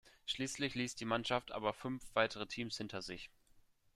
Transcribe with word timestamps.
Schließlich 0.25 0.73
ließ 0.73 0.95
die 0.95 1.05
Mannschaft 1.05 1.51
aber 1.51 1.73
fünf 1.73 2.03
weitere 2.15 2.47
Teams 2.47 2.75
hinter 2.75 3.03
sich. 3.03 3.29